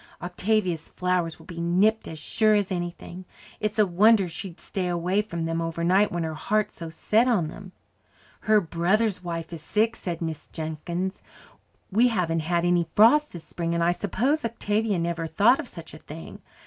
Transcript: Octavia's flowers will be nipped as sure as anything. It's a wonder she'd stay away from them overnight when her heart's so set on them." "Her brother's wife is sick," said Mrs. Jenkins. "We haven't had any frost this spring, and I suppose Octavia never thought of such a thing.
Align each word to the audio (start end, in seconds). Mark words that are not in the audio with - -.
Octavia's 0.19 0.89
flowers 0.89 1.37
will 1.37 1.45
be 1.45 1.59
nipped 1.61 2.07
as 2.07 2.17
sure 2.17 2.55
as 2.55 2.71
anything. 2.71 3.23
It's 3.59 3.77
a 3.77 3.85
wonder 3.85 4.27
she'd 4.27 4.59
stay 4.59 4.87
away 4.87 5.21
from 5.21 5.45
them 5.45 5.61
overnight 5.61 6.11
when 6.11 6.23
her 6.23 6.33
heart's 6.33 6.73
so 6.73 6.89
set 6.89 7.27
on 7.27 7.49
them." 7.49 7.71
"Her 8.49 8.59
brother's 8.59 9.23
wife 9.23 9.53
is 9.53 9.61
sick," 9.61 9.95
said 9.95 10.17
Mrs. 10.17 10.51
Jenkins. 10.51 11.21
"We 11.91 12.07
haven't 12.07 12.39
had 12.39 12.65
any 12.65 12.85
frost 12.91 13.31
this 13.31 13.43
spring, 13.43 13.75
and 13.75 13.83
I 13.83 13.91
suppose 13.91 14.43
Octavia 14.43 14.97
never 14.97 15.27
thought 15.27 15.59
of 15.59 15.67
such 15.67 15.93
a 15.93 15.99
thing. 15.99 16.41